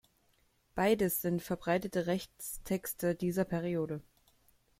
Beides 0.73 1.21
sind 1.21 1.43
verbreitete 1.43 2.07
Rechtstexte 2.07 3.13
dieser 3.13 3.45
Periode. 3.45 4.01